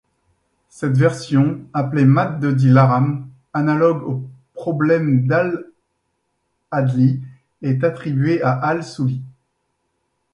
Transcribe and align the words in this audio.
Cette 0.69 0.97
version, 0.97 1.59
appelée 1.73 2.05
mat 2.05 2.29
de 2.39 2.51
Dilaram, 2.51 3.29
analogue 3.53 4.01
au 4.01 4.23
problème 4.55 5.27
d'Al-Adli 5.27 7.21
est 7.61 7.83
attribuée 7.83 8.41
à 8.41 8.49
Al-Suli. 8.53 9.21